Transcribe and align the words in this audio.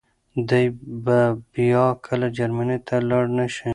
دی 0.49 0.65
به 1.05 1.19
بيا 1.53 1.85
کله 2.05 2.27
جرمني 2.37 2.77
ته 2.87 2.95
لاړ 3.09 3.23
نه 3.37 3.45
شي. 3.55 3.69